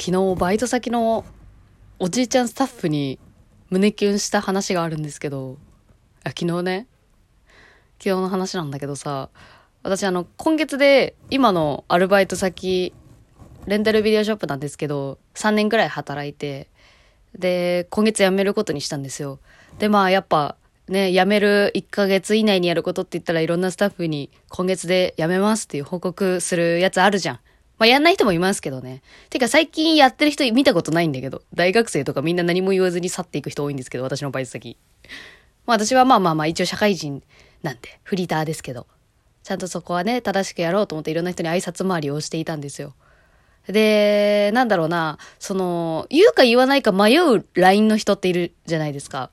[0.00, 1.24] 昨日バイト先の
[1.98, 3.18] おじいちゃんスタッフに
[3.68, 5.58] 胸キュンした話があるんですけど、
[6.22, 6.86] あ昨日ね、
[7.98, 9.28] 昨日の話なんだけどさ、
[9.82, 12.94] 私あの、今月で今のアルバイト先、
[13.66, 16.68] レンタルビデオショップなんですけど、3年くらい働いて、
[17.36, 19.40] で、今月辞めることにしたんですよ。
[19.80, 20.54] で、まあやっぱ、
[20.86, 27.40] ね、辞める1ヶ月以内にやることって言ったらいろんなスタッフに今月で辞めますっていう報告するやつあるじゃん。
[27.78, 29.02] まあ、やんない人もいますけどね。
[29.30, 34.76] てか最近やってる人見たことないんだけど、大学生とかみんな何も言わずに去っていく人多いんですけど、私のバイト先。
[35.64, 37.22] まあ私はまあまあまあ一応社会人
[37.62, 38.86] なんで、フリーターですけど、
[39.44, 42.94] ちゃんとそこはね、正しくやろうと思っていろんな人に挨拶回りをしていたんですよ。
[43.68, 49.30] で、なんだろうな、その、言うか言わないか迷う LINE の人っているじゃないですか。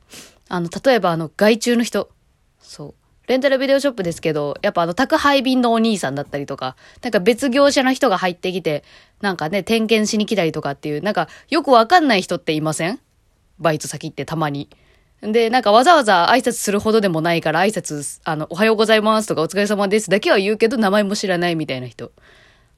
[0.50, 2.10] あの、例えばあの、外注の人。
[2.60, 2.94] そう。
[3.28, 8.84] レンタルビデオショップですけど、やっぱあの宅配便のお兄さんだったりとか、なんか別業者の人が入ってきて、
[9.22, 13.00] なんかね、点検しに来たりとかっていう、なんかよくわかんない人っていません？
[13.60, 14.70] バイト先ってたまに。
[15.22, 22.12] で、なんかわざわざ挨拶するほどでもないから挨拶、あの、おはようございますとかお疲れ様ですだけは言うけど名前も知らないみたいな人。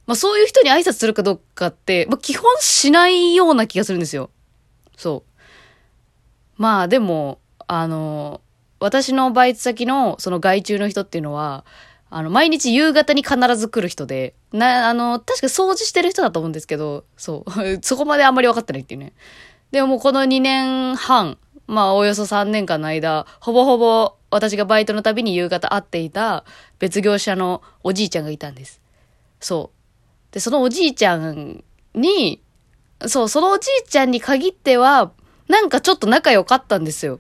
[0.06, 4.30] まあそういう人に挨拶するかどうかって、まあ基本しないような気がするんですよ。
[4.96, 6.62] そう。
[6.62, 8.40] まあでも、あの、
[8.80, 11.66] 私のバイト先のその外注の人っていうのは、
[12.10, 17.52] あの、毎日夕方に必ず来る人で、な、あの、確か掃除してる人だと思うんですけど、そう。
[17.82, 19.14] そこまであんまり分かってないっていうね。
[19.72, 26.46] でももうこの2年半、まあおよそ3年間の間、ほぼほぼ私がバイトのたびに夕方会っていた
[26.80, 28.80] 別業者のおじいちゃんがいたんです。
[29.42, 29.72] そ
[30.32, 30.34] う。
[30.34, 32.42] で、そのおじいちゃんに、
[33.06, 35.12] そう、そのおじいちゃんに限っては、
[35.50, 37.20] なんかちょっと仲良かったんですよ。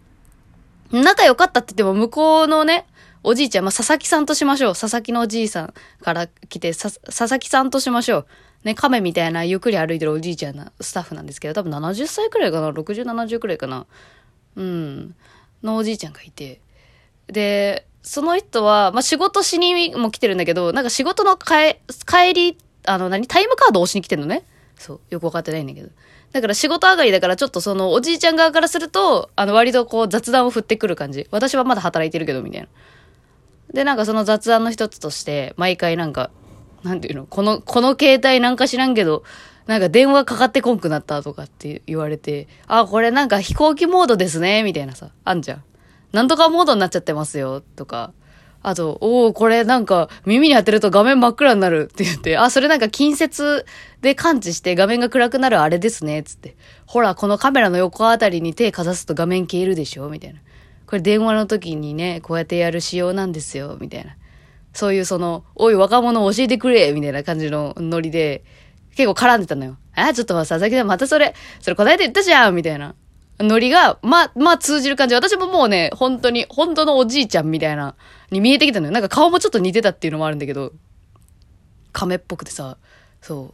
[0.92, 2.86] 仲良かったって言っても、向こうのね、
[3.24, 4.74] おじいちゃん、まあ、佐々木さんとしましょう。
[4.74, 8.28] 佐々木のおじいさんから来て、佐々木さんとしましょう。
[8.64, 13.86] ね、亀みたいなゆっくり歩いてるおじいちゃんなスタッフなんですけど、多分70歳くらいかな ?60、70くらいかな？
[14.56, 15.16] うん。
[15.64, 16.62] のおじいちゃんがいて。
[17.28, 21.80] で、その人は、まあ、仕事しにも来てるんだけど、なんか仕事の帰
[22.34, 23.28] り、あの、何？
[23.28, 24.46] タイムカードを押しに来てんのね。
[24.78, 25.00] そう。
[25.10, 25.90] よくわかってないんだけど。
[26.32, 31.28] だから仕事上がりだからちょっとそのおじいちゃん側からすると、あの割とこう雑談を振ってくる感じ。
[31.32, 32.68] 私はまだ働いてるけどみたいな。
[33.74, 36.30] で、なんかその雑談の一つとして、毎回なんか、
[36.84, 39.24] なんていうのこの、この携帯なんか知らんけど、
[39.66, 45.64] なんか電話かかってこんくなったとかって言われて、あ、これなんか飛行機モードですね、みたいなさ、あんじゃん。
[46.14, 48.14] なんとかモードになっちゃってますよ、とか。
[48.62, 53.66] あと、おおこれなんか耳に当てると画面真っ暗になるって言って、あ、それなんか近接
[54.02, 56.56] で感知して画面が暗くなるあれですね、つって。
[56.86, 60.40] ほら、このカメラの横あたりに手かざすと画面消えるでしょみたいな。
[60.86, 64.16] これ電話の時にね、こうやってやる仕様なんですよ、みたいな。
[64.74, 68.44] そういうその、おい若者教えてくれみたいな感じのノリで、
[68.96, 69.78] 結構絡んでたのよ。
[69.96, 72.96] あ、ちょっと佐々木さんまたそれ、それ答えて言ったじゃんみたいな。
[73.40, 75.16] ノリが、ま、まあ通じる感じ。
[75.16, 77.96] 私ももうね、本当に、本当のおじいちゃんみたいな、
[78.32, 78.92] に見えてきたのよ。
[78.92, 80.74] なんか顔もちょっと似てたっていうのもあるんだけど、
[81.94, 82.78] 亀っぽくてさ、
[83.22, 83.54] そ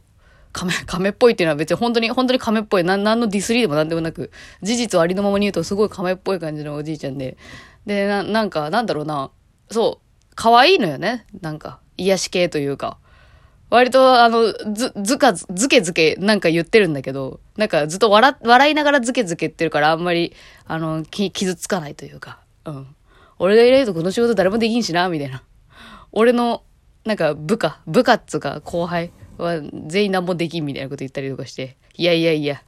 [0.52, 2.84] 亀、亀っぽいっていうのは別に本当に、本当に亀っぽい。
[2.84, 4.30] なん、なんのディスリーでもなんでもなく、
[4.62, 7.36] 事実をありのままに言うとすごい亀っぽい感じのおじいちゃんで。
[7.84, 9.30] で、な、なんか、なんだろうな。
[9.70, 10.32] そう。
[10.34, 11.26] 可愛いのよね。
[11.42, 12.98] なんか、癒し系というか。
[13.74, 20.32] 割と、あの、ず、ずかず、ずけずけなんか言ってるんだけど、なんかずっと笑、笑いながらずけずけ言ってるからあんまり、
[20.64, 22.86] あの、き、傷つかないというか、うん。
[23.40, 25.42] 俺がいないとこの仕事誰もできんしな、みたいな。
[26.12, 26.62] 俺の、
[27.04, 32.62] なんか部下、部下っつうか後輩は全員何もできんみたいなこと言ったりとかして、いやいやいや、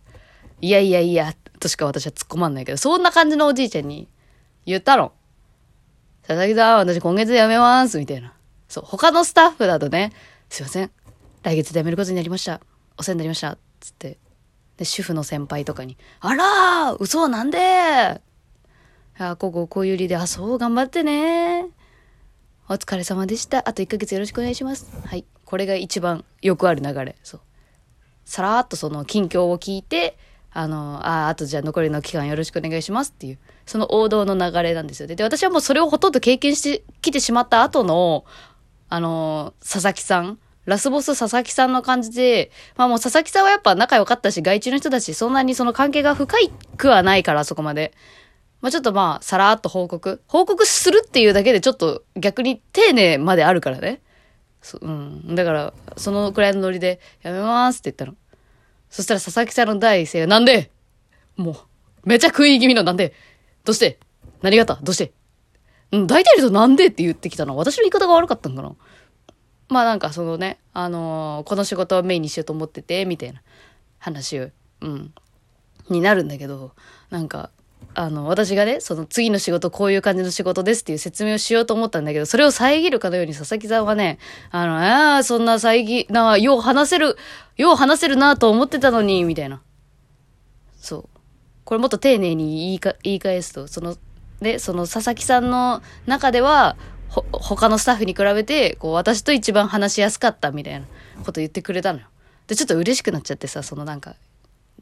[0.61, 4.09] いやいやいや、としか私は突っ込まんないけど、そんな感じのおじいちゃんに
[4.67, 5.13] 言ったの。
[6.27, 8.33] 佐々木さん、私今月辞めます、みたいな。
[8.67, 10.13] そう、他のスタッフだとね、
[10.49, 10.91] すいません。
[11.43, 12.61] 来月で辞めることになりました。
[12.99, 13.59] お世話になりました。
[13.81, 14.19] つって。
[14.77, 17.59] で、主婦の先輩とかに、あらー嘘なんで
[19.19, 21.67] あ、こここういう理で、あ、そう、頑張ってね
[22.69, 23.69] お疲れ様でした。
[23.69, 24.91] あと1ヶ月よろしくお願いします。
[25.05, 25.25] はい。
[25.45, 27.17] これが一番よくある流れ。
[27.23, 27.41] そう。
[28.25, 30.19] さらっとその近況を聞いて、
[30.53, 35.07] あの、あ、あとじゃあ残りの期間よろしくお願いしますっていう、その王道の流れなんですよ。
[35.07, 38.25] で、私はもうそれをほとんど経験してきてしまった後の、
[38.89, 47.93] あの、佐々木さん、ラスボス佐々木さんの感じで、まあもう佐々木さんはやっぱ仲良かったし、外注の人だし、そんなにその関係が深いくはないから、そこまで。
[48.61, 50.23] まあちょっとまあ、さらっと報告。
[50.27, 54.01] 報告するっていうだけでちょっと逆に丁寧まであるからね。
[54.81, 55.35] うん。
[55.37, 58.17] だから、そのくらいのノリで、やめますって言ったの。
[58.91, 60.73] そしたら佐々木さんの第一声が、なんで？
[61.37, 61.57] もう、
[62.09, 63.13] めちゃ食い気味のなんで？
[63.65, 64.01] どうして？
[64.43, 64.77] 何があった？
[64.83, 65.13] どうして？
[65.93, 68.75] うん、大体の人なんでって言ってきたの私の言い方が悪かったんかな。
[69.69, 73.43] まあなんかそのね、あのー、この仕事をメインにしようと思ってて、みたいな。
[73.99, 74.51] 話を、
[74.83, 75.13] うん、
[75.91, 76.73] になるんだけど、
[77.11, 77.51] なんか、
[77.95, 84.19] あの、私がね、その次の仕事こういう感じの仕事ですっていう説明をしようと思ったんだけど、それを遮るかのように佐々木さんはね、
[84.51, 87.17] あの、ああ、そんな遮、なよう話せる、
[87.57, 89.63] よう話せるなと思ってたのに、みたいな。
[90.79, 91.09] そう。
[91.65, 93.97] これもっと丁寧に言いか言い返すと、その、
[94.41, 96.77] で、その佐々木さんの中では、
[97.09, 100.87] ほ、他のスタッフに比べて、こう、私と一番話しやすかったみたいな
[101.25, 102.07] こと言ってくれたのよ。
[102.47, 104.15] で、ちょっと嬉しくなっちゃってさ、そのなんか、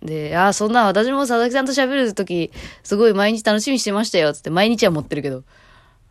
[0.03, 2.51] で、ああ、そんな私も佐々木さんと喋るとき、
[2.83, 5.45] すごい毎日楽しみにしてましたよ、つって毎日は持ってるけど、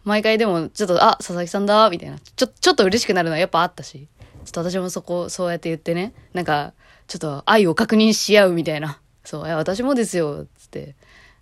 [0.04, 2.18] 毎回でも、ちょっと、あ、佐々木さんだ、みたいな。
[2.18, 4.08] ちょ、ちょっと嬉しくなるのはやっぱあったし、
[4.46, 6.74] ちょっと私もそこ、そうやって言ってね、なんか、
[7.08, 9.00] ちょっと愛を確認し合うみたいな。
[9.24, 10.96] そう、いや、私もですよ、つって。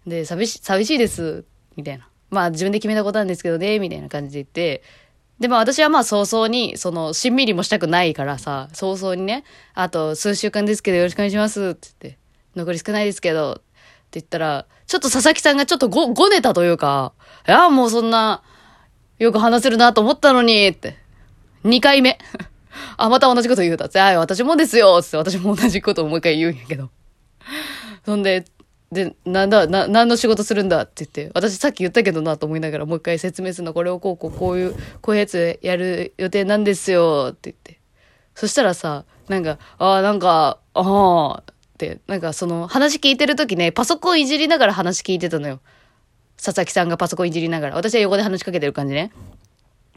[0.06, 1.46] で、寂し、寂しいです、
[1.76, 2.08] みたいな。
[2.30, 4.84] まあ自分で決めたことなんですけどね、みたいな感じで言って、
[5.40, 12.20] で、も私はまあ早々に、その、しんみりもしたくないからさ、早々にね、あと数週間ですけどよろしくお願いします、って言って、
[12.56, 17.14] 残り少ないですけど、って言ったら、ちょっと佐々木さんがちょっとご、ごねたというか、
[17.48, 18.44] いや、もうそんな、
[19.18, 20.96] よく話せるなと思ったのに、って。
[21.64, 22.20] 2回目。
[22.98, 23.86] あ、また同じこと言うた。
[23.86, 26.90] って、あ、私もですよ、つって私も同じことをもう一回言うんやけど。
[28.06, 28.46] そんで、
[28.92, 37.80] で、なんだ、な、何の仕事するんだって言って、私さっき言ったけどなと思いながらもう一回説明するの、これをこうこうこういう、こういうやつやる予定なんですよって言って。
[38.36, 45.62] そしたらさ、なんか、ああ、なんか、ああ、って、なんかその話聞いてる時ね、パソコンいじりながら話聞いてたのよ。
[46.44, 47.76] 佐々木さんがパソコンいじりながら。
[47.76, 49.12] 私は横で話しかけてる感じね。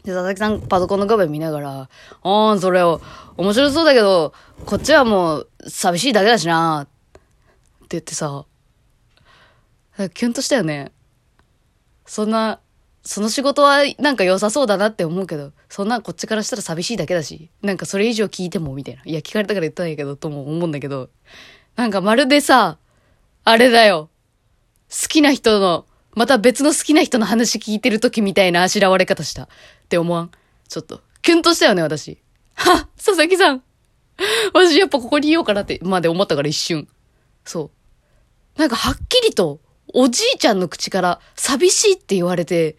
[0.03, 1.89] で、佐々木さんパソコンの画面見ながら、
[2.23, 3.01] ああ、それを、
[3.35, 4.33] 面白そうだけど、
[4.65, 8.45] こっちはもう寂しいだけだしな、って言ってさ、
[10.13, 10.91] キュンとしたよね。
[12.05, 12.59] そんな、
[13.03, 19.01] その仕事はなんか良さそうだなって思うけど、そんなこっちからしたら寂しいだけだし、なんかそれ以上聞いてもみたいな。
[19.05, 21.09] いや、聞かれたから言ったんやけど、とも思うんだけど、
[21.75, 22.77] なんかまるでさ、
[23.43, 24.09] あれだよ。
[24.89, 29.43] 好きな人の、また別の好きな人の話聞いてる時みたいなあしらわれ方した。
[29.43, 29.47] っ
[29.89, 30.31] て思わん？
[30.67, 32.17] ちょっと、キュンとしたよね、私。
[32.55, 33.63] は佐々木さん
[34.53, 36.87] 私やっぱここにいようかなって、まで思ったから一瞬。
[37.43, 37.71] そ
[38.55, 38.59] う。
[38.59, 39.59] なんかはっきりと、
[39.93, 42.77] おじいちゃんの口から寂しいって言われて、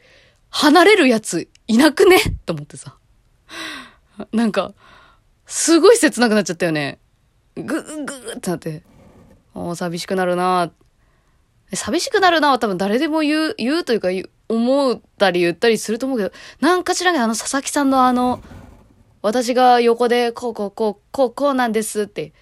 [0.51, 2.19] 離れるやついなくね？
[2.47, 2.97] と思ってさ。
[4.33, 4.73] なんか、
[5.47, 6.99] すごい切なくなっちゃったよね。
[7.55, 8.83] ぐ、ぐーってなって。
[9.55, 10.73] ああ、寂しくなるな
[11.73, 14.09] 寂しくなるなは多分誰でも言う、言うというか
[14.49, 18.43] 思ったり言ったりすると思うけど、なんかしらね、あの佐々木さんのあの、
[19.23, 22.33] 私が横でこうこうこう、こうこうなんですって、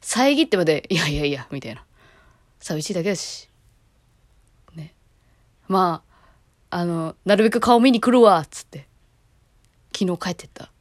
[0.00, 1.84] 遮ってまで、いやいやいや、みたいな。
[2.58, 3.49] 寂しいだけだし。
[5.70, 6.02] ま
[6.70, 8.88] あ、あの、なるべく顔見に来るわ、つって。
[9.96, 10.72] 昨日帰ってった。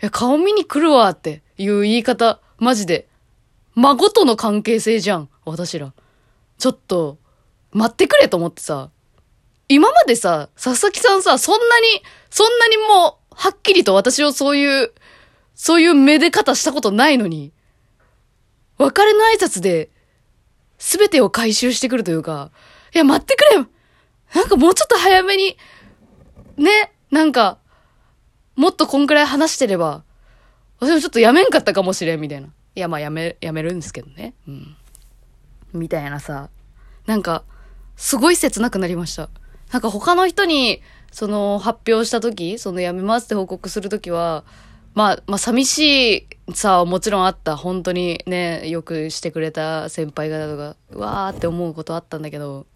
[0.00, 3.08] え、顔見に来るわっていう言い方、マジで。
[3.74, 5.92] 孫との関係性じゃん、私ら。
[6.56, 7.18] ちょっと、
[7.72, 8.88] 待ってくれと思ってさ。
[9.68, 14.94] 今までさ、佐々木さんさ、そんなに、そんなにもう、はっきりと私をそういう、
[15.54, 17.52] そういうめで方したことないのに、
[18.78, 19.90] 別れの挨拶で、
[20.78, 22.50] すべてを回収してくるというか、
[22.94, 23.66] いや、待ってくれ
[24.34, 25.56] なんかもうちょっと早めに、
[26.56, 27.58] ね、なんか、
[28.56, 30.02] もっとこんくらい話してれば、
[30.80, 32.48] 私もちょっとやめんかったかもしれん、みたいな。
[32.48, 34.34] いや、まあやめ、やめるんですけどね。
[34.46, 34.76] うん。
[35.72, 36.50] みたいなさ、
[37.06, 37.44] なんか、
[37.96, 39.28] すごい切なくなりました。
[39.72, 44.44] なんか他の人に、その、発表した時、その辞めますって報告する時は、
[44.94, 47.56] まあ、まあ、寂しいさはもちろんあった。
[47.56, 52.66] 本当にね、よくしてくれた先輩方とか、うわーって思うことあったんだけど、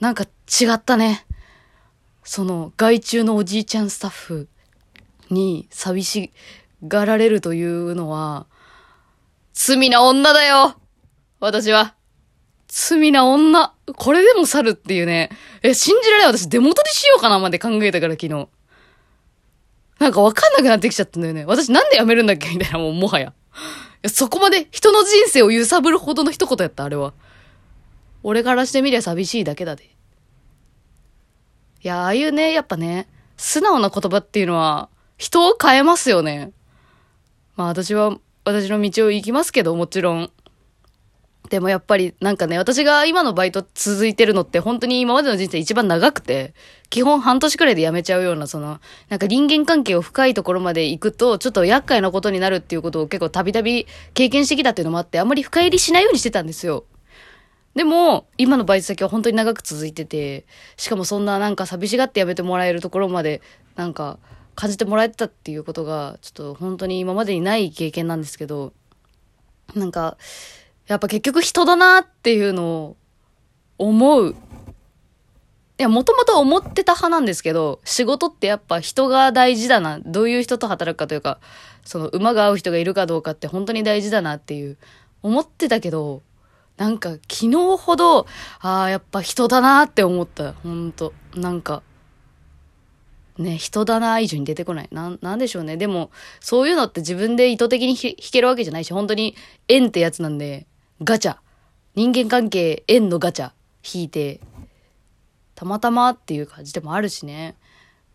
[0.00, 1.26] なんか違ったね。
[2.24, 4.48] その、外注のおじいちゃんスタッフ
[5.30, 6.32] に寂し
[6.86, 8.46] がられるというのは、
[9.52, 10.74] 罪な女だよ
[11.38, 11.94] 私は。
[12.68, 13.74] 罪な女。
[13.96, 15.30] これでも去るっていうね。
[15.62, 18.48] え、信じられない私デモトでしようかなまで考えたから昨日。
[19.98, 21.44] なんかわかんなくなってきちゃったんだよね。
[21.44, 22.48] 私なんで辞めるんだっけ？
[22.50, 23.34] みたいなもうもはや。
[24.06, 27.12] そこまで人の人生を揺さぶるほどの一言やった、あれは。
[28.22, 29.84] 俺からしてみりゃ寂しいだけだで。
[31.82, 36.52] いや、ああいうね、やっぱね、素直な言葉っていうのは、人を変えますよね。
[37.56, 40.30] まあ私は、私の道を行きますけど、もちろん。
[41.48, 46.54] でもやっぱりなんかね、私が今のバイト続いてるのって本当に今までの人生一番長くて、
[46.90, 56.84] 基本半年くらいで辞めちゃうような、その、なんか人間関係を深いところまで行くと、ちょっと厄介なことになるっていうことを結構たびたび経験してきたっていうのもあって、あんまり深入りしないようにしてたんですよ。
[57.74, 60.44] でも、今のバイト先は本当に長く続いてて、
[60.76, 63.42] しかもそんななんか寂しがってやめてもらえるところまで、
[63.76, 64.18] なんか
[64.56, 68.72] 感じてもらえてたっていうことが、ちょっと本当に今までにない経験なんですけど、
[69.74, 70.16] なんか、
[70.88, 72.96] やっぱ結局人だなっていうのを
[73.78, 74.34] 思う。
[75.78, 80.00] いや、もともと思ってた派なんですけど、仕事ってやっぱ人が大事だな。
[80.04, 81.38] どういう人と働くかというか、
[81.84, 84.76] その馬が合う人がいるかどうかって本当に大事だなっていう、
[85.22, 86.22] 思ってたけど、
[86.80, 88.26] なんか昨日ほど、
[88.60, 90.54] ああ、やっぱ人だなって思った。
[90.54, 91.12] ほんと。
[91.34, 91.82] なんか、
[93.36, 94.88] ね、人だな以上に出てこない。
[94.90, 95.76] な、なんでしょうね。
[95.76, 96.10] でも、
[96.40, 99.36] そういうのって自分で意図的に弾けるわけじゃないし、本当に
[99.68, 100.66] 縁ってやつなんで、
[101.04, 101.36] ガチャ。
[101.96, 103.52] 人間関係、縁のガチャ、
[103.84, 104.40] 引いて、
[105.54, 107.56] たまたまっていう感じでもあるしね。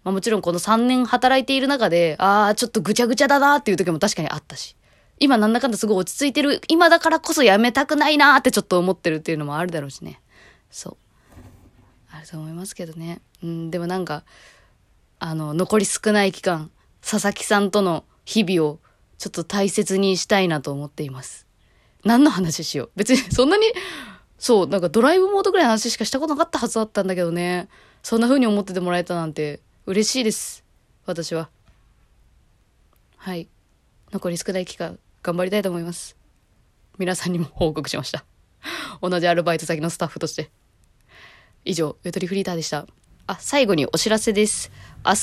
[0.03, 4.75] まあもちろんこの3年働いている中で、ああ、ちょっとぐちゃぐちゃだなっていう時も確かにあったし。
[5.19, 10.19] 今なんだかんだすごい落ち着いてる、今だからこそやめたくないなってちょっと思ってるっていうのもあるだろうしね。
[10.69, 10.97] そう。
[12.11, 13.21] あると思いますけどね。
[13.43, 14.23] うん、でもなんか、
[15.19, 18.79] あの、残り少ない期間、佐々木さんとの日々を
[19.17, 21.45] ちょっと大切にしたいなと思っています。
[22.03, 22.89] 何の話しよう。
[22.95, 23.65] 別にそんなに、
[24.37, 27.69] そう、なんかドライブモードぐらいの話しかしたことなかったはずだったんだけどね。
[28.03, 30.63] そんな風に思っててもらえたなんて嬉しいです。
[31.05, 31.49] 私は。
[33.17, 33.47] はい。
[34.11, 36.15] 残り少ない期間、頑張りたいと思います。
[36.99, 38.25] 皆さんにも報告しました。
[39.01, 40.51] 同じアルバイト先のスタッフとして。
[41.63, 42.85] 以上、ゆとりフリーターでした。
[43.25, 44.71] あ、最後にお知らせです。
[45.03, 45.15] 明日、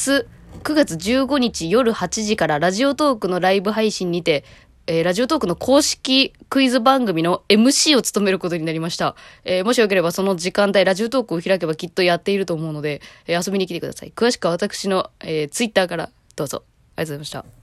[0.65, 4.45] 9月15日夜8時からラジオトークのライブ配信にて、
[4.89, 9.15] えー、ラジオトークの公式クイズ番組の MC を務めることになりました。
[9.45, 14.13] えー、もしよければその時間帯、ラジオトークを開けばきっとやっていると思うので、えー、遊びに来てください。
[14.17, 16.65] 詳しくは私の、えー、ツイッターからどうぞ。
[16.97, 17.62] ありがとうございました。